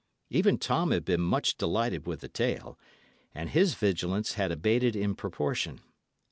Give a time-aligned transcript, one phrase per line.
[0.31, 2.75] Even Tom had been much delighted with the tale,
[3.35, 5.79] and his vigilance had abated in proportion.